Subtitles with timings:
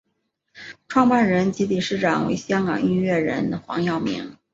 [0.87, 4.35] 创办人及理事长为香港音乐人黄耀明。